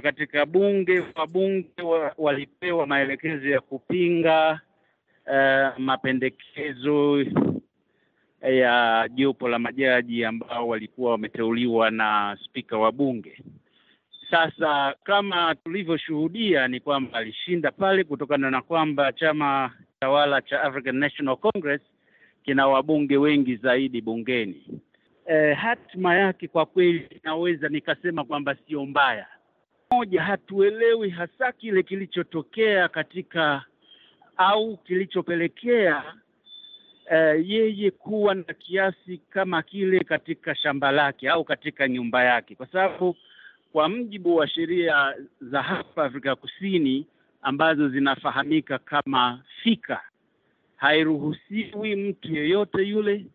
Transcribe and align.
katika 0.00 0.46
bunge 0.46 1.02
wabunge 1.14 1.82
wa, 1.82 2.14
walipewa 2.18 2.86
maelekezo 2.86 3.48
ya 3.48 3.60
kupinga 3.60 4.60
uh, 5.26 5.78
mapendekezo 5.78 7.24
ya 8.42 9.08
jopo 9.14 9.48
la 9.48 9.58
majaji 9.58 10.24
ambao 10.24 10.68
walikuwa 10.68 11.10
wameteuliwa 11.10 11.90
na 11.90 12.38
spika 12.44 12.78
wa 12.78 12.92
bunge. 12.92 13.38
Sasa 14.30 14.94
kama 15.04 15.54
tulivyoshuhudia 15.54 16.68
ni 16.68 16.80
kwamba 16.80 17.18
alishinda 17.18 17.70
pale 17.70 18.04
kutokana 18.04 18.50
na 18.50 18.62
kwamba 18.62 19.12
chama 19.12 19.70
tawala 20.00 20.42
cha 20.42 20.62
African 20.62 20.96
National 20.96 21.36
Congress 21.36 21.80
kina 22.44 22.66
wabunge 22.68 23.16
wengi 23.16 23.56
zaidi 23.56 24.00
bungeni. 24.00 24.80
E, 25.26 25.52
hatima 25.54 26.14
yake 26.14 26.48
kwa 26.48 26.66
kweli 26.66 27.20
naweza 27.24 27.68
nikasema 27.68 28.24
kwamba 28.24 28.56
sio 28.66 28.86
mbaya. 28.86 29.26
Moja, 29.94 30.22
hatuelewi 30.22 31.10
hasa 31.10 31.52
kile 31.52 31.82
kilichotokea 31.82 32.88
katika 32.88 33.64
au 34.36 34.76
kilichopelekea 34.76 36.04
Uh, 37.12 37.48
yeye 37.50 37.90
kuwa 37.90 38.34
na 38.34 38.42
kiasi 38.42 39.18
kama 39.30 39.62
kile 39.62 40.00
katika 40.00 40.54
shamba 40.54 40.90
lake 40.92 41.28
au 41.30 41.44
katika 41.44 41.88
nyumba 41.88 42.24
yake, 42.24 42.54
kwa 42.54 42.66
sababu 42.66 43.16
kwa 43.72 43.88
mujibu 43.88 44.36
wa 44.36 44.48
sheria 44.48 45.14
za 45.40 45.62
hapa 45.62 46.04
Afrika 46.04 46.36
Kusini 46.36 47.06
ambazo 47.42 47.88
zinafahamika 47.88 48.78
kama 48.78 49.42
fika, 49.62 50.00
hairuhusiwi 50.76 51.96
mtu 51.96 52.34
yeyote 52.34 52.82
yule 52.82 53.26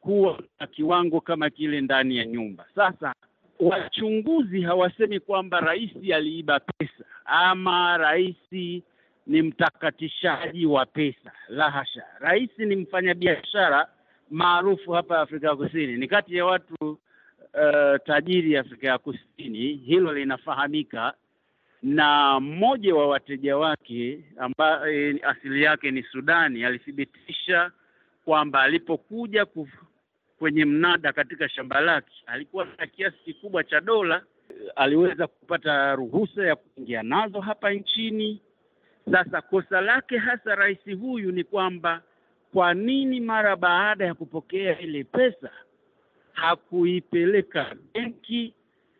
kuwa 0.00 0.42
na 0.60 0.66
kiwango 0.66 1.20
kama 1.20 1.50
kile 1.50 1.80
ndani 1.80 2.16
ya 2.16 2.24
nyumba. 2.24 2.66
Sasa 2.74 3.14
wachunguzi 3.60 4.62
hawasemi 4.62 5.20
kwamba 5.20 5.60
rais 5.60 5.90
aliiba 6.14 6.60
pesa 6.60 7.04
ama 7.24 7.96
rais 7.96 8.36
ni 9.26 9.42
mtakatishaji 9.42 10.66
wa 10.66 10.86
pesa. 10.86 11.32
La 11.48 11.70
hasha, 11.70 12.02
rais 12.20 12.50
ni 12.58 12.76
mfanyabiashara 12.76 13.88
maarufu 14.30 14.92
hapa 14.92 15.20
Afrika 15.20 15.46
ya 15.48 15.56
Kusini, 15.56 15.96
ni 15.96 16.08
kati 16.08 16.36
ya 16.36 16.44
watu 16.44 16.74
uh, 16.82 17.96
tajiri 18.06 18.56
Afrika 18.56 18.86
ya 18.86 18.98
Kusini, 18.98 19.72
hilo 19.74 20.12
linafahamika. 20.12 21.14
Na 21.82 22.40
mmoja 22.40 22.94
wa 22.94 23.06
wateja 23.08 23.56
wake 23.56 24.24
ambaye 24.38 25.20
asili 25.22 25.62
yake 25.62 25.90
ni 25.90 26.02
Sudani 26.02 26.64
alithibitisha 26.64 27.70
kwamba 28.24 28.62
alipokuja 28.62 29.46
kwenye 30.38 30.64
mnada 30.64 31.12
katika 31.12 31.48
shamba 31.48 31.80
lake 31.80 32.12
alikuwa 32.26 32.66
na 32.78 32.86
kiasi 32.86 33.16
kikubwa 33.24 33.64
cha 33.64 33.80
dola, 33.80 34.22
aliweza 34.76 35.26
kupata 35.26 35.94
ruhusa 35.94 36.46
ya 36.46 36.56
kuingia 36.56 37.02
nazo 37.02 37.40
hapa 37.40 37.70
nchini. 37.70 38.40
Sasa 39.12 39.42
kosa 39.42 39.80
lake 39.80 40.18
hasa 40.18 40.54
rais 40.54 40.78
huyu 41.00 41.32
ni 41.32 41.44
kwamba 41.44 42.02
kwa 42.52 42.74
nini 42.74 43.20
mara 43.20 43.56
baada 43.56 44.04
ya 44.04 44.14
kupokea 44.14 44.78
ile 44.78 45.04
pesa 45.04 45.50
hakuipeleka 46.32 47.76
benki 47.94 48.54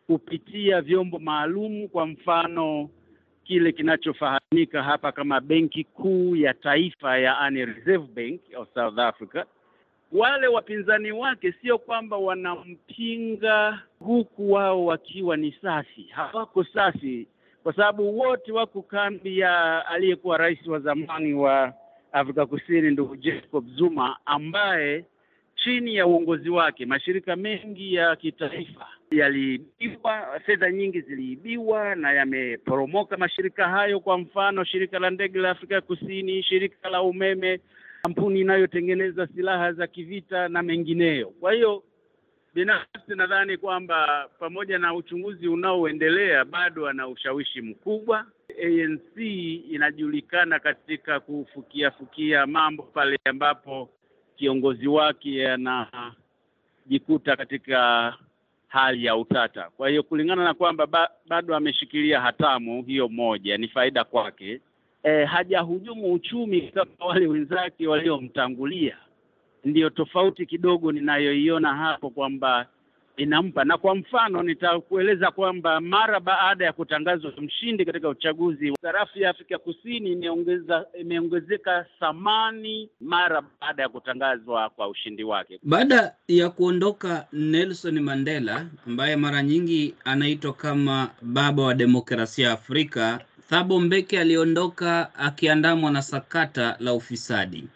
kupitia 0.07 0.81
vyombo 0.81 1.19
maalum, 1.19 1.87
kwa 1.87 2.07
mfano 2.07 2.89
kile 3.43 3.71
kinachofahamika 3.71 4.83
hapa 4.83 5.11
kama 5.11 5.41
Benki 5.41 5.83
Kuu 5.83 6.35
ya 6.35 6.53
Taifa, 6.53 7.17
yaani 7.17 7.65
Reserve 7.65 8.07
Bank 8.15 8.41
of 8.57 8.67
South 8.73 8.99
Africa. 8.99 9.43
Wale 10.11 10.47
wapinzani 10.47 11.11
wake 11.11 11.51
sio 11.61 11.77
kwamba 11.77 12.17
wanampinga 12.17 13.81
huku 13.99 14.51
wao 14.51 14.85
wakiwa 14.85 15.37
ni 15.37 15.55
safi, 15.61 16.03
hawako 16.11 16.63
safi 16.63 17.27
kwa 17.63 17.73
sababu 17.73 18.19
wote 18.19 18.51
wako 18.51 18.81
kambi 18.81 19.39
ya 19.39 19.85
aliyekuwa 19.87 20.37
rais 20.37 20.67
wa 20.67 20.79
zamani 20.79 21.33
wa 21.33 21.73
Afrika 22.11 22.45
Kusini 22.45 22.91
ndugu 22.91 23.15
Jacob 23.15 23.65
Zuma, 23.75 24.17
ambaye 24.25 25.05
chini 25.55 25.95
ya 25.95 26.07
uongozi 26.07 26.49
wake 26.49 26.85
mashirika 26.85 27.35
mengi 27.35 27.93
ya 27.93 28.15
kitaifa 28.15 28.87
yaliibiwa, 29.11 30.39
fedha 30.45 30.71
nyingi 30.71 31.01
ziliibiwa 31.01 31.95
na 31.95 32.11
yameporomoka 32.13 33.17
mashirika 33.17 33.67
hayo. 33.69 33.99
Kwa 33.99 34.17
mfano, 34.17 34.63
shirika 34.63 34.99
la 34.99 35.09
ndege 35.09 35.39
la 35.39 35.49
Afrika 35.49 35.81
Kusini, 35.81 36.43
shirika 36.43 36.89
la 36.89 37.01
umeme, 37.01 37.59
kampuni 38.07 38.39
inayotengeneza 38.39 39.27
silaha 39.27 39.73
za 39.73 39.87
kivita 39.87 40.47
na 40.49 40.63
mengineyo. 40.63 41.27
Kwa 41.39 41.53
hiyo 41.53 41.83
binafsi 42.53 43.15
nadhani 43.15 43.57
kwamba 43.57 44.29
pamoja 44.39 44.77
na 44.77 44.93
uchunguzi 44.93 45.47
unaoendelea 45.47 46.45
bado 46.45 46.87
ana 46.87 47.07
ushawishi 47.07 47.61
mkubwa. 47.61 48.25
ANC 48.65 49.17
inajulikana 49.71 50.59
katika 50.59 51.19
kufukia 51.19 51.91
fukia 51.91 52.45
mambo 52.47 52.83
pale 52.83 53.19
ambapo 53.25 53.89
kiongozi 54.35 54.87
wake 54.87 55.47
anajikuta 55.51 57.35
katika 57.37 58.13
hali 58.67 59.05
ya 59.05 59.15
utata. 59.15 59.69
Kwa 59.77 59.89
hiyo 59.89 60.03
kulingana 60.03 60.43
na 60.43 60.53
kwamba 60.53 60.85
ba, 60.87 61.09
bado 61.27 61.55
ameshikilia 61.55 62.21
hatamu 62.21 62.83
hiyo, 62.83 63.07
moja 63.09 63.57
ni 63.57 63.67
faida 63.67 64.03
kwake. 64.03 64.61
E, 65.03 65.25
hajahujumu 65.25 66.13
uchumi 66.13 66.61
kama 66.61 66.91
wale 67.07 67.27
wenzake 67.27 67.87
waliomtangulia 67.87 68.97
ndiyo 69.65 69.89
tofauti 69.89 70.45
kidogo 70.45 70.91
ninayoiona 70.91 71.75
hapo 71.75 72.09
kwamba 72.09 72.65
inampa. 73.17 73.63
Na 73.63 73.77
kwa 73.77 73.95
mfano 73.95 74.43
nitakueleza 74.43 75.31
kwamba 75.31 75.81
mara 75.81 76.19
baada 76.19 76.65
ya 76.65 76.73
kutangazwa 76.73 77.31
mshindi 77.41 77.85
katika 77.85 78.09
uchaguzi, 78.09 78.73
sarafu 78.81 79.19
ya 79.19 79.29
Afrika 79.29 79.57
Kusini 79.57 80.11
imeongeza 80.11 80.85
imeongezeka 80.99 81.85
thamani 81.99 82.89
mara 83.01 83.43
baada 83.61 83.83
ya 83.83 83.89
kutangazwa 83.89 84.69
kwa 84.69 84.87
ushindi 84.87 85.23
wake. 85.23 85.59
Baada 85.63 86.15
ya 86.27 86.49
kuondoka 86.49 87.27
Nelson 87.33 87.99
Mandela 87.99 88.65
ambaye 88.87 89.15
mara 89.15 89.43
nyingi 89.43 89.95
anaitwa 90.05 90.53
kama 90.53 91.09
baba 91.21 91.63
wa 91.63 91.73
demokrasia 91.73 92.51
Afrika, 92.51 93.19
Thabo 93.49 93.79
Mbeki 93.79 94.17
aliondoka 94.17 95.15
akiandamwa 95.15 95.91
na 95.91 96.01
sakata 96.01 96.75
la 96.79 96.93
ufisadi. 96.93 97.67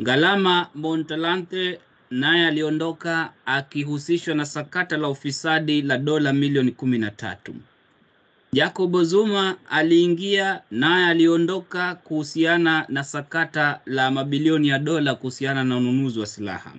Ngalama 0.00 0.68
Montalante 0.74 1.80
naye 2.10 2.46
aliondoka 2.46 3.32
akihusishwa 3.46 4.34
na 4.34 4.46
sakata 4.46 4.96
la 4.96 5.08
ufisadi 5.08 5.82
la 5.82 5.98
dola 5.98 6.32
milioni 6.32 6.70
kumi 6.72 6.98
na 6.98 7.10
tatu. 7.10 7.54
Jacob 8.52 9.02
Zuma 9.02 9.56
aliingia 9.70 10.60
naye 10.70 11.06
aliondoka 11.06 11.94
kuhusiana 11.94 12.84
na 12.88 13.04
sakata 13.04 13.80
la 13.86 14.10
mabilioni 14.10 14.68
ya 14.68 14.78
dola 14.78 15.14
kuhusiana 15.14 15.64
na 15.64 15.76
ununuzi 15.76 16.20
wa 16.20 16.26
silaha. 16.26 16.72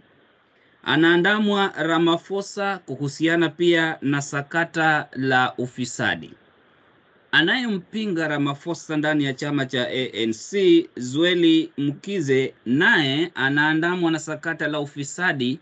Anaandamwa 0.84 1.74
Ramaphosa 1.78 2.78
kuhusiana 2.78 3.50
pia 3.50 3.98
na 4.02 4.22
sakata 4.22 5.08
la 5.16 5.54
ufisadi. 5.58 6.32
Anayempinga 7.38 8.28
Ramaphosa 8.28 8.98
ndani 8.98 9.24
ya 9.24 9.34
chama 9.34 9.66
cha 9.66 9.88
ANC 9.88 10.54
Zweli 10.96 11.72
Mkize 11.78 12.54
naye 12.66 13.32
anaandamwa 13.36 14.12
na 14.12 14.20
sakata 14.20 14.68
la 14.68 14.80
ufisadi, 14.80 15.60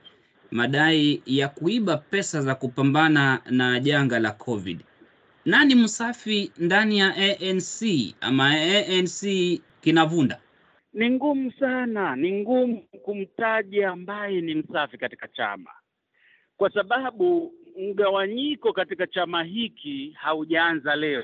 madai 0.51 1.22
ya 1.25 1.47
kuiba 1.50 1.97
pesa 1.97 2.41
za 2.41 2.56
kupambana 2.56 3.41
na 3.50 3.79
janga 3.79 4.19
la 4.19 4.31
Covid. 4.31 4.79
Nani 5.45 5.75
msafi 5.75 6.51
ndani 6.57 7.00
ya 7.00 7.16
ANC 7.16 7.81
ama 8.22 8.50
ANC 8.51 9.23
kinavunda? 9.81 10.40
Ni 10.94 11.09
ngumu 11.09 11.51
sana, 11.51 12.16
ni 12.16 12.31
ngumu 12.41 12.81
kumtaja 13.01 13.90
ambaye 13.90 14.41
ni 14.41 14.55
msafi 14.55 14.97
katika 14.97 15.28
chama, 15.28 15.69
kwa 16.57 16.73
sababu 16.73 17.53
mgawanyiko 17.79 18.73
katika 18.73 19.07
chama 19.07 19.44
hiki 19.44 20.11
haujaanza 20.19 20.95
leo. 20.95 21.23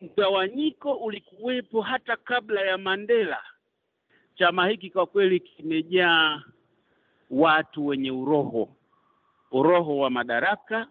Mgawanyiko 0.00 0.92
ulikuwepo 0.92 1.80
hata 1.80 2.16
kabla 2.16 2.60
ya 2.60 2.78
Mandela. 2.78 3.42
Chama 4.34 4.68
hiki 4.68 4.90
kwa 4.90 5.06
kweli 5.06 5.40
kimejaa 5.40 6.42
watu 7.30 7.86
wenye 7.86 8.10
uroho, 8.10 8.68
uroho 9.52 9.98
wa 9.98 10.10
madaraka, 10.10 10.86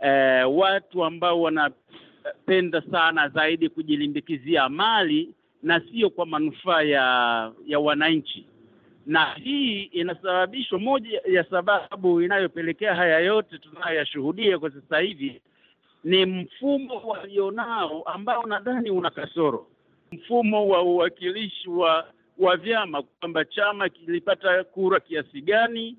eh, 0.00 0.56
watu 0.56 1.04
ambao 1.04 1.42
wanapenda 1.42 2.82
sana 2.90 3.28
zaidi 3.28 3.68
kujilimbikizia 3.68 4.68
mali 4.68 5.34
na 5.62 5.80
sio 5.80 6.10
kwa 6.10 6.26
manufaa 6.26 6.82
ya 6.82 7.52
ya 7.66 7.78
wananchi, 7.78 8.46
na 9.06 9.34
hii 9.34 9.82
inasababishwa, 9.82 10.78
moja 10.78 11.20
ya 11.28 11.44
sababu 11.44 12.20
inayopelekea 12.22 12.94
haya 12.94 13.18
yote 13.18 13.58
tunayoyashuhudia 13.58 14.58
kwa 14.58 14.70
sasa 14.70 14.98
hivi 14.98 15.42
ni 16.04 16.26
mfumo 16.26 16.94
walionao 16.94 18.02
ambao 18.02 18.46
nadhani 18.46 18.90
una 18.90 19.10
kasoro, 19.10 19.66
mfumo 20.12 20.68
wa 20.68 20.82
uwakilishi 20.82 21.70
wa 21.70 22.06
wa 22.38 22.56
vyama, 22.56 23.02
kwamba 23.02 23.44
chama 23.44 23.88
kilipata 23.88 24.64
kura 24.64 25.00
kiasi 25.00 25.40
gani, 25.40 25.96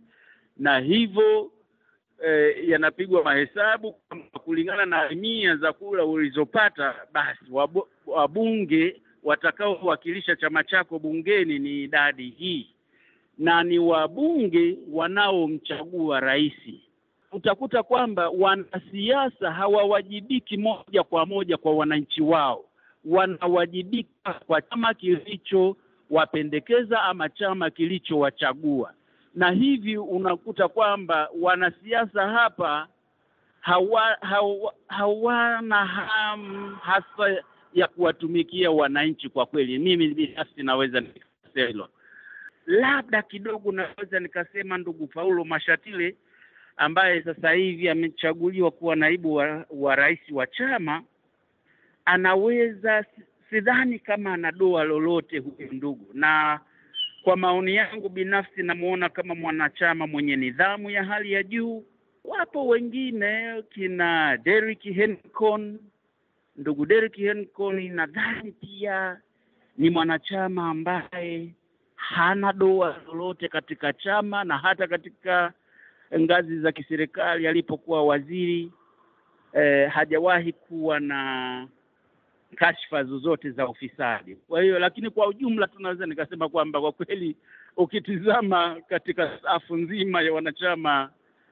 na 0.58 0.80
hivyo 0.80 1.52
eh, 2.26 2.70
yanapigwa 2.70 3.24
mahesabu 3.24 3.96
kulingana 4.46 4.86
na 4.86 5.10
mia 5.10 5.56
za 5.56 5.74
kura 5.74 6.06
ulizopata, 6.06 6.96
basi 7.14 7.46
wabu, 7.52 7.88
wabunge 8.06 9.02
watakaowakilisha 9.24 10.36
chama 10.36 10.64
chako 10.64 11.00
bungeni 11.00 11.60
ni 11.60 11.84
idadi 11.84 12.30
hii, 12.30 12.68
na 13.38 13.64
ni 13.64 13.80
wabunge 13.80 14.78
wanaomchagua 14.92 16.20
rais. 16.20 16.54
Utakuta 17.32 17.84
kwamba 17.84 18.30
wanasiasa 18.30 19.52
hawawajibiki 19.52 20.58
moja 20.58 21.04
kwa 21.04 21.26
moja 21.26 21.58
kwa 21.58 21.76
wananchi 21.76 22.22
wao, 22.22 22.66
wanawajibika 23.06 24.34
kwa 24.48 24.62
chama 24.62 24.94
kilichowapendekeza 24.94 27.02
ama 27.02 27.30
chama 27.30 27.70
kilichowachagua, 27.70 28.94
na 29.36 29.52
hivi 29.52 29.98
unakuta 29.98 30.68
kwamba 30.68 31.30
wanasiasa 31.42 32.28
hapa 32.28 32.88
hawa, 33.60 34.18
hawa, 34.22 34.74
hawana 34.88 35.86
hamu 35.86 36.76
hasa 36.76 37.44
ya 37.74 37.88
kuwatumikia 37.88 38.72
wananchi. 38.72 39.30
Kwa 39.30 39.46
kweli, 39.46 39.80
mimi 39.80 40.08
binafsi 40.08 40.64
naweza 40.64 41.00
nikasema 41.00 41.68
hilo. 41.68 41.90
Labda 42.66 43.22
kidogo 43.22 43.72
naweza 43.72 44.20
nikasema 44.20 44.78
ndugu 44.78 45.08
Paulo 45.08 45.44
Mashatile 45.46 46.16
ambaye 46.78 47.22
sasa 47.24 47.52
hivi 47.52 47.90
amechaguliwa 47.90 48.72
kuwa 48.72 48.96
naibu 48.96 49.34
wa, 49.34 49.66
wa 49.70 49.96
rais 49.96 50.20
wa 50.32 50.48
chama 50.48 51.04
anaweza, 52.06 53.06
sidhani 53.50 54.00
kama 54.00 54.34
ana 54.34 54.52
doa 54.52 54.84
lolote 54.84 55.38
huyu 55.40 55.74
ndugu, 55.74 56.08
na 56.14 56.60
kwa 57.24 57.38
maoni 57.38 57.76
yangu 57.76 58.10
binafsi 58.10 58.64
namuona 58.64 59.10
kama 59.10 59.36
mwanachama 59.36 60.08
mwenye 60.08 60.36
nidhamu 60.36 60.90
ya 60.90 61.04
hali 61.04 61.32
ya 61.32 61.44
juu. 61.44 61.84
Wapo 62.24 62.68
wengine 62.68 63.62
kina 63.74 64.38
Derrick 64.38 64.82
Hencon, 64.82 65.80
ndugu 66.56 66.86
Derrick 66.86 67.16
Hencon 67.16 67.92
nadhani 67.94 68.52
pia 68.52 69.18
ni 69.78 69.90
mwanachama 69.90 70.70
ambaye 70.70 71.50
hana 71.96 72.54
doa 72.54 73.02
lolote 73.08 73.48
katika 73.48 73.94
chama 73.94 74.44
na 74.44 74.58
hata 74.58 74.88
katika 74.88 75.54
ngazi 76.20 76.60
za 76.60 76.72
kiserikali 76.72 77.48
alipokuwa 77.48 78.04
waziri 78.06 78.72
eh, 79.54 79.90
hajawahi 79.90 80.54
kuwa 80.54 81.00
na 81.00 81.68
kashfa 82.56 83.04
zozote 83.04 83.52
za 83.52 83.68
ufisadi. 83.68 84.36
Kwa 84.36 84.62
hiyo, 84.62 84.80
lakini 84.80 85.10
kwa 85.10 85.28
ujumla 85.28 85.68
tunaweza 85.68 86.06
nikasema 86.06 86.50
kwamba 86.50 86.82
kwa 86.82 86.92
kweli 86.92 87.36
ukitizama 87.78 88.78
katika 88.90 89.40
safu 89.42 89.78
nzima 89.78 90.22
ya 90.22 90.34
wanachama 90.34 91.10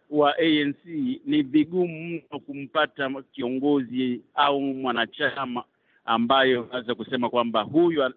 wa 0.09 0.37
ANC 0.37 0.85
ni 1.25 1.41
vigumu 1.43 1.99
mno 2.09 2.39
kumpata 2.39 3.09
kiongozi 3.31 4.21
au 4.35 4.61
mwanachama 4.61 5.63
ambayo 6.05 6.67
naweza 6.71 6.95
kusema 6.95 7.29
kwamba 7.29 7.61
huyu 7.61 8.13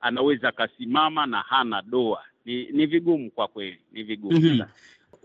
anaweza 0.00 0.48
akasimama 0.48 1.26
na 1.26 1.40
hana 1.40 1.82
doa. 1.82 2.22
Ni, 2.44 2.64
ni 2.72 2.86
vigumu 2.86 3.30
kwa 3.30 3.48
kweli, 3.48 3.78
ni 3.92 4.02
vigumu 4.02 4.38
mm 4.40 4.44
-hmm. 4.44 4.66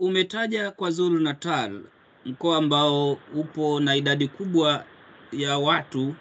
Umetaja 0.02 0.70
KwaZulu 0.70 1.18
Natal, 1.20 1.80
mkoa 2.26 2.56
ambao 2.56 3.12
upo 3.34 3.80
na 3.80 3.96
idadi 3.96 4.28
kubwa 4.28 4.84
ya 5.32 5.58
watu, 5.58 6.14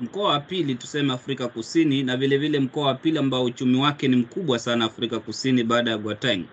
mkoa 0.00 0.28
wa 0.30 0.40
pili 0.40 0.74
tuseme 0.74 1.12
Afrika 1.14 1.48
Kusini, 1.48 2.02
na 2.02 2.16
vile 2.16 2.38
vile 2.38 2.58
mkoa 2.60 2.86
wa 2.86 2.94
pili 2.94 3.18
ambao 3.18 3.44
uchumi 3.44 3.80
wake 3.80 4.08
ni 4.08 4.16
mkubwa 4.16 4.58
sana 4.58 4.84
Afrika 4.84 5.18
Kusini 5.20 5.64
baada 5.64 5.90
ya 5.90 5.98
Gauteng. 5.98 6.44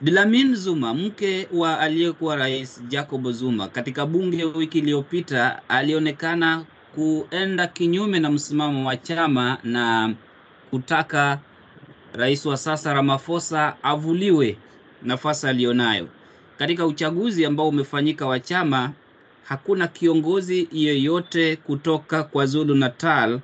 Dlamini 0.00 0.54
Zuma, 0.54 0.94
mke 0.94 1.48
wa 1.52 1.80
aliyekuwa 1.80 2.36
rais 2.36 2.82
Jacob 2.88 3.30
Zuma, 3.32 3.68
katika 3.68 4.06
bunge 4.06 4.44
wiki 4.44 4.78
iliyopita 4.78 5.68
alionekana 5.68 6.64
kuenda 6.94 7.66
kinyume 7.66 8.20
na 8.20 8.30
msimamo 8.30 8.88
wa 8.88 8.96
chama 8.96 9.58
na 9.64 10.14
kutaka 10.70 11.38
rais 12.12 12.46
wa 12.46 12.56
sasa 12.56 12.94
Ramaphosa 12.94 13.76
avuliwe 13.82 14.56
nafasi 15.04 15.46
aliyonayo. 15.46 16.08
Katika 16.58 16.86
uchaguzi 16.86 17.44
ambao 17.44 17.68
umefanyika 17.68 18.26
wa 18.26 18.40
chama, 18.40 18.92
hakuna 19.44 19.88
kiongozi 19.88 20.68
yeyote 20.72 21.56
kutoka 21.56 22.22
kwa 22.22 22.46
Zulu 22.46 22.74
Natal 22.74 23.40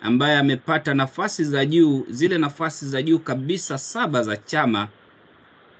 ambaye 0.00 0.38
amepata 0.38 0.94
nafasi 0.94 1.44
za 1.44 1.64
juu, 1.66 2.06
zile 2.10 2.38
nafasi 2.38 2.88
za 2.88 3.02
juu 3.02 3.18
kabisa 3.18 3.78
saba 3.78 4.22
za 4.22 4.36
chama 4.36 4.88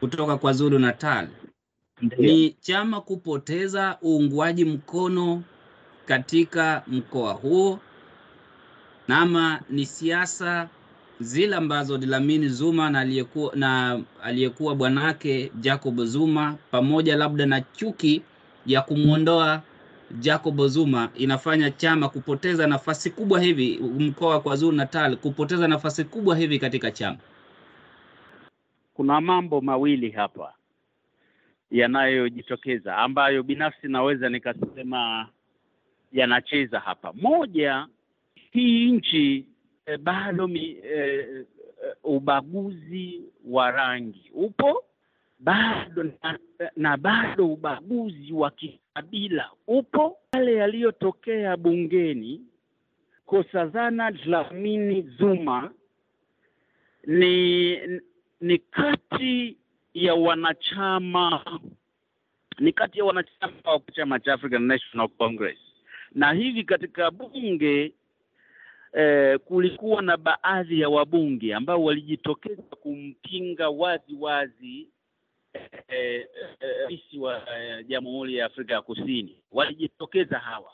kutoka 0.01 0.37
kwa 0.37 0.53
Zulu 0.53 0.79
Natal. 0.79 1.29
Ni 2.19 2.57
chama 2.61 3.01
kupoteza 3.01 3.99
uungwaji 4.05 4.65
mkono 4.65 5.43
katika 6.07 6.83
mkoa 6.87 7.33
huo, 7.33 7.81
nama 9.09 9.61
ni 9.71 9.87
siasa 9.87 10.69
zile 11.23 11.57
ambazo 11.57 11.99
Dlamini 11.99 12.49
Zuma 12.49 12.91
na 12.91 13.01
aliyekuwa 13.01 13.57
na 13.57 14.01
aliyekuwa 14.23 14.75
bwanake 14.75 15.53
Jacob 15.61 16.01
Zuma 16.05 16.57
pamoja 16.71 17.17
labda 17.17 17.47
na 17.47 17.61
chuki 17.61 18.23
ya 18.67 18.83
kumwondoa 18.83 19.63
Jacob 20.21 20.67
Zuma 20.67 21.11
inafanya 21.17 21.71
chama 21.71 22.09
kupoteza 22.09 22.67
nafasi 22.67 23.11
kubwa 23.11 23.41
hivi, 23.41 23.79
mkoa 23.99 24.31
wa 24.31 24.41
KwaZulu 24.41 24.77
Natal 24.77 25.17
kupoteza 25.17 25.69
nafasi 25.69 26.05
kubwa 26.05 26.37
hivi 26.37 26.59
katika 26.59 26.91
chama. 26.91 27.19
Kuna 28.95 29.21
mambo 29.21 29.61
mawili 29.61 30.11
hapa 30.11 30.55
yanayojitokeza 31.71 32.97
ambayo 32.97 33.43
binafsi 33.43 33.89
naweza 33.89 34.29
nikasema 34.29 35.29
yanacheza 36.13 36.81
hapa. 36.81 37.13
Moja, 37.13 37.87
hii 38.35 38.91
nchi 38.93 39.47
E, 39.87 39.97
bado 39.97 40.49
mi, 40.49 40.79
eh, 40.83 41.45
ubaguzi 42.05 43.23
wa 43.45 43.71
rangi 43.71 44.31
upo 44.35 44.85
bado 45.39 46.03
na, 46.03 46.39
na 46.77 46.97
bado 46.97 47.53
ubaguzi 47.53 48.33
wa 48.33 48.51
kikabila 48.51 49.51
upo. 49.67 50.19
Yale 50.35 50.55
yaliyotokea 50.55 51.57
bungeni 51.57 52.41
Nkosazana 53.27 54.11
Dlamini 54.11 55.03
Zuma 55.03 55.71
ni 57.07 57.77
ni 58.41 58.59
kati 58.59 59.57
ya 59.95 60.15
wanachama 60.15 61.45
ni 62.59 62.73
kati 62.73 62.99
ya 62.99 63.05
wanachama 63.05 63.53
wa 63.65 63.81
chama 63.95 64.21
cha 64.21 64.33
African 64.35 64.63
National 64.63 65.09
Congress, 65.09 65.59
na 66.15 66.33
hivi 66.33 66.65
katika 66.65 67.11
bunge 67.11 67.93
Eh, 68.93 69.39
kulikuwa 69.39 70.03
na 70.03 70.17
baadhi 70.17 70.81
ya 70.81 70.89
wabunge 70.89 71.55
ambao 71.55 71.85
walijitokeza 71.85 72.63
kumpinga 72.63 73.69
wazi 73.69 74.15
wazi 74.21 74.89
rais 75.55 77.01
eh, 77.01 77.15
eh, 77.15 77.21
wa 77.23 77.59
eh, 77.59 77.87
Jamhuri 77.89 78.37
ya 78.37 78.47
Afrika 78.47 78.75
ya 78.75 78.83
Kusini. 78.83 79.37
Walijitokeza 79.53 80.39
hawa, 80.39 80.73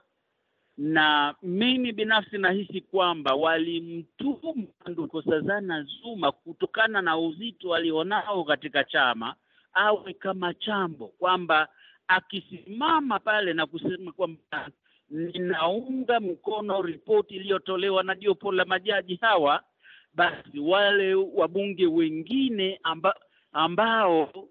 na 0.78 1.34
mimi 1.42 1.92
binafsi 1.92 2.38
nahisi 2.38 2.80
kwamba 2.80 3.34
walimtuma 3.34 4.64
Nkosazana 4.86 5.82
Zuma 5.82 6.32
kutokana 6.32 7.02
na 7.02 7.18
uzito 7.18 7.74
alionao 7.74 8.44
katika 8.44 8.84
chama, 8.84 9.34
awe 9.72 10.12
kama 10.12 10.54
chambo, 10.54 11.06
kwamba 11.08 11.68
akisimama 12.08 13.18
pale 13.18 13.52
na 13.52 13.66
kusema 13.66 14.12
kwamba 14.12 14.70
ninaunga 15.10 16.20
mkono 16.20 16.82
ripoti 16.82 17.34
iliyotolewa 17.36 18.02
na 18.02 18.14
jopo 18.14 18.52
la 18.52 18.64
majaji 18.64 19.16
hawa, 19.20 19.62
basi 20.14 20.58
wale 20.60 21.14
wabunge 21.14 21.86
wengine 21.86 22.80
amba, 22.82 23.14
ambao 23.52 24.48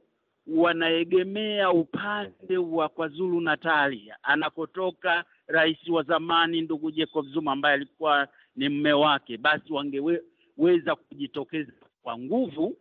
wanaegemea 0.47 1.71
upande 1.71 2.57
wa 2.57 2.89
KwaZulu 2.89 3.41
Natali 3.41 4.11
anakotoka 4.23 5.23
rais 5.47 5.87
wa 5.89 6.03
zamani 6.03 6.61
ndugu 6.61 6.91
Jacob 6.91 7.25
Zuma 7.27 7.51
ambaye 7.51 7.73
alikuwa 7.75 8.27
ni 8.55 8.69
mme 8.69 8.93
wake, 8.93 9.37
basi 9.37 9.73
wangeweza 9.73 10.95
kujitokeza 10.95 11.71
kwa 12.03 12.17
nguvu 12.17 12.77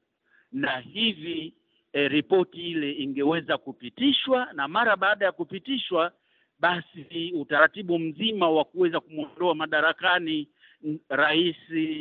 na 0.53 0.79
hivi 0.81 1.55
e, 1.93 2.09
ripoti 2.09 2.71
ile 2.71 2.93
ingeweza 2.93 3.59
kupitishwa, 3.59 4.49
na 4.53 4.69
mara 4.69 4.97
baada 4.97 5.25
ya 5.25 5.33
kupitishwa 5.33 6.13
basi 6.59 7.33
utaratibu 7.35 7.99
mzima 7.99 8.51
wa 8.51 8.65
kuweza 8.65 9.01
kumwondoa 9.01 9.55
madarakani 9.55 10.49
rais 11.09 11.57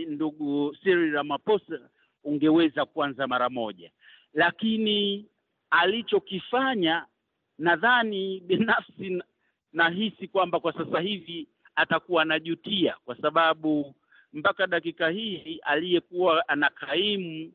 ndugu 0.08 0.76
Cyril 0.84 1.12
Ramaphosa 1.14 1.90
ungeweza 2.24 2.86
kuanza 2.86 3.28
mara 3.28 3.50
moja, 3.50 3.92
lakini 4.34 5.26
alichokifanya, 5.70 7.06
nadhani 7.58 8.40
binafsi 8.40 9.24
nahisi 9.74 10.28
kwamba 10.28 10.60
kwa 10.60 10.74
sasa 10.74 11.00
hivi 11.00 11.48
atakuwa 11.76 12.22
anajutia, 12.22 12.96
kwa 13.06 13.18
sababu 13.18 13.96
mpaka 14.34 14.68
dakika 14.68 15.10
hii 15.10 15.60
aliyekuwa 15.64 16.48
anakaimu 16.48 17.52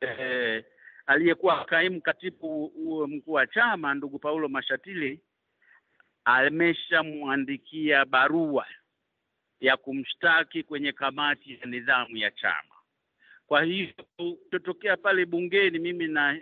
eh, 0.00 0.64
aliyekuwa 1.06 1.64
kaimu 1.64 2.00
katibu 2.00 2.72
mkuu 3.08 3.32
wa 3.32 3.46
chama 3.46 3.94
ndugu 3.94 4.18
Paulo 4.18 4.48
Mashatile 4.48 5.20
ameshamwandikia 6.28 8.04
barua 8.04 8.66
ya 9.60 9.76
kumshtaki 9.76 10.62
kwenye 10.62 10.92
kamati 10.92 11.52
ya 11.60 11.66
nidhamu 11.66 12.16
ya 12.16 12.30
chama. 12.30 12.74
Kwa 13.46 13.62
hiyo 13.62 13.88
tutokea 14.50 14.96
pale 14.96 15.26
bungeni, 15.26 15.78
mimi 15.78 16.06
na, 16.06 16.38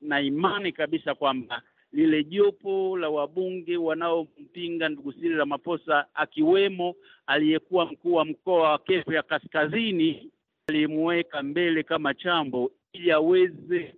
na 0.00 0.20
imani 0.20 0.72
kabisa 0.72 1.14
kwamba 1.14 1.62
lile 1.92 2.24
jopo 2.24 2.96
la 2.98 3.08
wabunge 3.08 3.76
wanaompinga 3.76 4.88
ndugu 4.88 5.12
Cyril 5.12 5.36
Ramaphosa 5.36 6.06
akiwemo 6.14 6.94
aliyekuwa 7.26 7.86
mkuu 7.86 8.12
wa 8.14 8.24
mkoa 8.24 8.70
wa 8.70 8.78
Kivu 8.78 9.12
ya 9.12 9.22
Kaskazini 9.22 10.30
alimuweka 10.68 11.42
mbele 11.42 11.82
kama 11.82 12.14
chambo 12.14 12.70
ili 12.92 13.12
aweze 13.12 13.94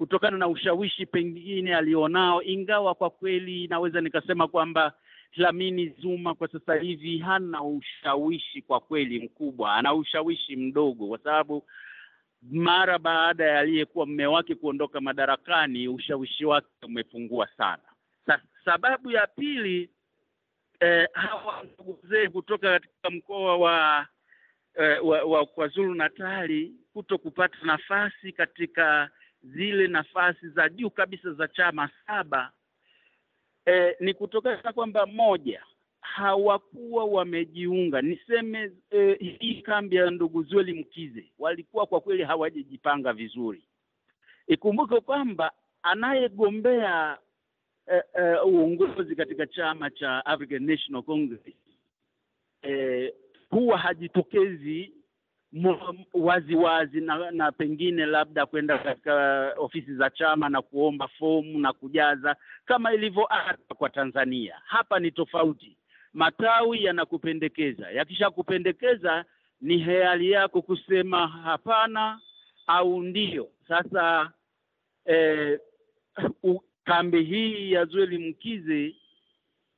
kutokana 0.00 0.38
na 0.38 0.48
ushawishi 0.48 1.06
pengine 1.06 1.76
alionao, 1.76 2.42
ingawa 2.42 2.94
kwa 2.94 3.10
kweli 3.10 3.68
naweza 3.68 4.00
nikasema 4.00 4.48
kwamba 4.48 4.92
Dlamini 5.36 5.88
Zuma 5.88 6.34
kwa 6.34 6.48
sasa 6.48 6.74
hivi 6.74 7.18
hana 7.18 7.62
ushawishi 7.62 8.62
kwa 8.62 8.80
kweli 8.80 9.20
mkubwa, 9.20 9.74
ana 9.74 9.94
ushawishi 9.94 10.56
mdogo, 10.56 11.08
kwa 11.08 11.18
sababu 11.18 11.64
mara 12.42 12.98
baada 12.98 13.44
ya 13.44 13.58
aliyekuwa 13.58 14.06
mme 14.06 14.26
wake 14.26 14.54
kuondoka 14.54 15.00
madarakani 15.00 15.88
ushawishi 15.88 16.44
wake 16.44 16.66
umepungua 16.82 17.48
sana. 17.56 17.82
Sa, 18.26 18.40
sababu 18.64 19.10
ya 19.10 19.26
pili 19.26 19.90
eh, 20.80 21.08
hawa 21.12 21.64
ndugu 21.74 21.98
zee 22.08 22.28
kutoka 22.28 22.70
katika 22.70 23.10
mkoa 23.10 23.56
wa 23.56 24.06
eh, 24.74 25.06
wa, 25.06 25.22
wa 25.24 25.46
KwaZulu 25.46 25.94
Natali 25.94 26.72
kuto 26.92 27.18
kupata 27.18 27.56
nafasi 27.62 28.32
katika 28.32 29.10
zile 29.42 29.86
nafasi 29.86 30.48
za 30.48 30.68
juu 30.68 30.90
kabisa 30.90 31.32
za 31.32 31.48
chama 31.48 31.90
saba 32.06 32.52
e, 33.66 33.96
ni 34.00 34.14
kutokana 34.14 34.72
kwamba 34.72 35.06
moja 35.06 35.62
hawakuwa 36.00 37.04
wamejiunga 37.04 38.02
niseme 38.02 38.72
e, 38.90 39.14
hii 39.40 39.62
kambi 39.62 39.96
ya 39.96 40.10
ndugu 40.10 40.42
Zweli 40.42 40.72
Mkize 40.72 41.24
walikuwa 41.38 41.86
kwa 41.86 42.00
kweli 42.00 42.22
hawajajipanga 42.24 43.12
vizuri. 43.12 43.62
Ikumbuke 44.46 45.00
kwamba 45.00 45.52
anayegombea 45.82 47.18
e, 47.92 48.02
e, 48.14 48.36
uongozi 48.44 49.16
katika 49.16 49.46
chama 49.46 49.90
cha 49.90 50.26
African 50.26 50.62
National 50.66 51.02
Congress 51.02 51.40
e, 52.62 53.14
huwa 53.50 53.78
hajitokezi 53.78 54.92
wazi 56.14 56.54
wazi 56.54 57.00
na, 57.00 57.30
na 57.30 57.52
pengine 57.52 58.06
labda 58.06 58.46
kwenda 58.46 58.78
katika 58.78 59.46
ofisi 59.56 59.94
za 59.94 60.10
chama 60.10 60.48
na 60.48 60.62
kuomba 60.62 61.08
fomu 61.08 61.58
na 61.58 61.72
kujaza 61.72 62.36
kama 62.66 62.94
ilivyo 62.94 63.26
ada 63.34 63.58
kwa 63.76 63.90
Tanzania. 63.90 64.60
Hapa 64.64 64.98
ni 64.98 65.10
tofauti. 65.10 65.76
Matawi 66.12 66.84
yanakupendekeza, 66.84 67.90
yakishakupendekeza 67.90 69.24
ni 69.60 69.78
hiari 69.78 70.30
yako 70.30 70.62
kusema 70.62 71.28
hapana 71.28 72.20
au 72.66 73.02
ndio. 73.02 73.48
Sasa 73.68 74.32
eh, 75.04 75.60
kambi 76.84 77.22
hii 77.24 77.72
ya 77.72 77.84
Zweli 77.84 78.18
Mkize 78.18 78.94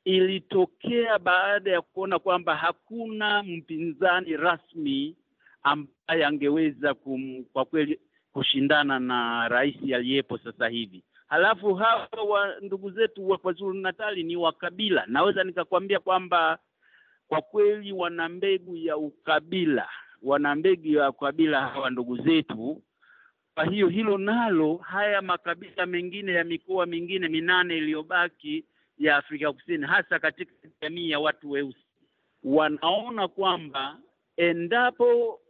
ilitokea 0.05 1.19
baada 1.19 1.71
ya 1.71 1.83
kuona 1.83 2.19
kwamba 2.19 2.57
hakuna 2.57 3.43
mpinzani 3.43 4.37
rasmi 4.37 5.17
ambaye 5.63 6.25
angeweza 6.27 6.95
kum, 6.95 7.45
kwa 7.53 7.65
kweli 7.65 8.01
kushindana 8.33 8.99
na 9.01 9.49
rais 9.49 9.77
aliyepo 9.95 10.39
sasa 10.39 10.69
hivi. 10.69 11.05
Halafu 11.27 11.75
hawa 11.75 12.09
wa 12.29 12.55
ndugu 12.61 12.91
zetu 12.91 13.29
wa 13.29 13.39
KwaZulu 13.39 13.75
Natali 13.75 14.23
ni 14.23 14.37
wakabila, 14.37 15.05
naweza 15.07 15.45
nikakwambia 15.45 16.01
kwamba 16.01 16.59
kwa 17.29 17.43
kweli 17.43 17.93
wana 17.93 18.29
mbegu 18.29 18.77
ya 18.77 18.97
ukabila, 18.97 19.89
wana 20.23 20.55
mbegu 20.55 20.87
ya 20.89 21.11
ukabila 21.11 21.61
hawa 21.69 21.91
ndugu 21.91 22.17
zetu. 22.17 22.83
Kwa 23.55 23.65
hiyo 23.65 23.89
hilo 23.89 24.19
nalo, 24.19 24.77
haya 24.77 25.23
makabila 25.23 25.87
mengine 25.87 26.33
ya 26.33 26.45
mikoa 26.45 26.87
mingine 26.87 27.29
minane 27.29 27.77
iliyobaki 27.77 28.65
ya 28.99 29.17
Afrika 29.17 29.53
Kusini, 29.53 29.87
hasa 29.87 30.19
katika 30.19 30.53
jamii 30.83 31.11
ya 31.11 31.21
watu 31.21 31.51
weusi, 31.51 31.87
wanaona 32.45 33.29
kwamba 33.29 33.99
endapo 34.37 35.41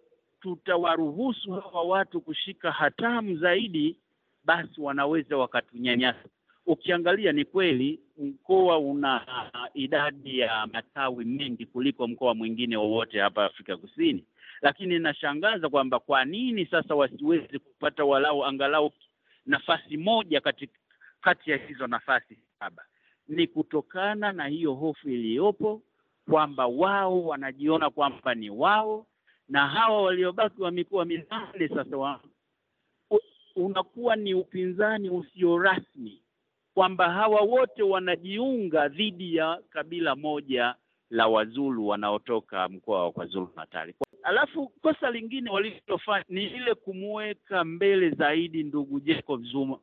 tutawaruhusu 0.42 1.52
hawa 1.52 1.82
watu 1.82 2.20
kushika 2.20 2.72
hatamu 2.72 3.36
zaidi, 3.36 3.96
basi 4.44 4.80
wanaweza 4.80 5.36
wakatunyanyasa. 5.36 6.24
Ukiangalia 6.66 7.32
ni 7.32 7.44
kweli 7.44 8.00
mkoa 8.18 8.78
una 8.78 9.26
idadi 9.74 10.38
ya 10.38 10.66
matawi 10.72 11.24
mengi 11.24 11.66
kuliko 11.66 12.06
mkoa 12.08 12.34
mwingine 12.34 12.76
wowote 12.76 13.20
hapa 13.20 13.44
Afrika 13.44 13.76
Kusini, 13.76 14.24
lakini 14.62 14.94
inashangaza 14.96 15.68
kwamba 15.68 15.98
kwa 15.98 16.24
nini 16.24 16.66
sasa 16.66 16.94
wasiwezi 16.94 17.58
kupata 17.58 18.04
walau 18.04 18.44
angalau 18.44 18.90
nafasi 19.46 19.96
moja 19.96 20.40
kati, 20.40 20.68
kati 21.20 21.50
ya 21.50 21.56
hizo 21.56 21.86
nafasi 21.86 22.38
saba? 22.58 22.82
Ni 23.28 23.46
kutokana 23.46 24.32
na 24.32 24.46
hiyo 24.46 24.74
hofu 24.74 25.08
iliyopo 25.08 25.82
kwamba 26.30 26.66
wao 26.66 27.24
wanajiona 27.24 27.90
kwamba 27.90 28.34
ni 28.34 28.50
wao 28.50 29.06
na 29.48 29.68
hawa 29.68 30.02
waliobaki 30.02 30.62
wa 30.62 30.70
mikoa 30.70 31.04
minane 31.04 31.68
sasa 31.74 31.96
wa, 31.96 32.20
unakuwa 33.56 34.16
ni 34.16 34.34
upinzani 34.34 35.10
usio 35.10 35.58
rasmi 35.58 36.22
kwamba 36.74 37.10
hawa 37.12 37.40
wote 37.40 37.82
wanajiunga 37.82 38.88
dhidi 38.88 39.36
ya 39.36 39.60
kabila 39.70 40.16
moja 40.16 40.74
la 41.10 41.26
Wazulu 41.28 41.88
wanaotoka 41.88 42.68
mkoa 42.68 43.02
wa 43.04 43.12
KwaZulu 43.12 43.48
Natali. 43.56 43.94
Alafu 44.22 44.68
kosa 44.68 45.10
lingine 45.10 45.50
walilofanya 45.50 46.24
ni 46.28 46.44
ile 46.44 46.74
kumuweka 46.74 47.64
mbele 47.64 48.10
zaidi 48.10 48.62
ndugu 48.62 49.00
Jacob 49.00 49.42
Zuma, 49.44 49.78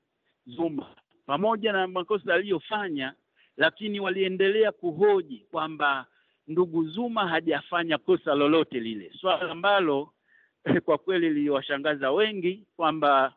Zuma 0.48 0.86
pamoja 1.26 1.72
na 1.72 1.88
makosa 1.88 2.34
aliyofanya, 2.34 3.14
lakini 3.58 4.00
waliendelea 4.00 4.72
kuhoji 4.72 5.46
kwamba 5.52 6.06
ndugu 6.50 6.84
Zuma 6.88 7.28
hajafanya 7.28 7.98
kosa 7.98 8.36
lolote 8.36 8.80
lile, 8.80 9.12
swala 9.22 9.52
ambalo 9.52 10.14
eh, 10.66 10.82
kwa 10.82 10.98
kweli 10.98 11.30
liliwashangaza 11.30 12.12
wengi 12.12 12.64
kwamba 12.76 13.34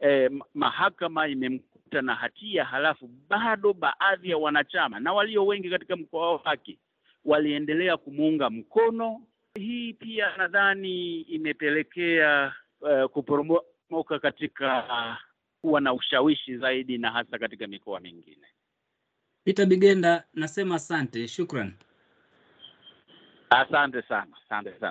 eh, 0.00 0.30
mahakama 0.54 1.28
imemkuta 1.28 2.02
na 2.02 2.14
hatia, 2.14 2.64
halafu 2.64 3.10
bado 3.28 3.72
baadhi 3.72 4.30
ya 4.30 4.38
wanachama 4.38 5.00
na 5.00 5.12
walio 5.12 5.46
wengi 5.46 5.70
katika 5.70 5.96
mkoa 5.96 6.32
wake 6.44 6.78
waliendelea 7.24 7.96
kumuunga 7.96 8.50
mkono. 8.50 9.22
Hii 9.54 9.92
pia 9.92 10.36
nadhani 10.36 11.20
imepelekea 11.20 12.52
eh, 12.90 13.08
kuporomoka 13.08 14.18
katika 14.22 15.16
kuwa 15.60 15.80
na 15.80 15.92
ushawishi 15.94 16.56
zaidi 16.58 16.98
na 16.98 17.10
hasa 17.10 17.38
katika 17.38 17.66
mikoa 17.66 18.00
mingine. 18.00 18.46
Peter 19.44 19.66
Bigenda, 19.66 20.24
nasema 20.34 20.74
asante, 20.74 21.28
shukran. 21.28 21.72
Asante 23.50 24.02
sana, 24.02 24.26
asante 24.44 24.70
sana. 24.72 24.86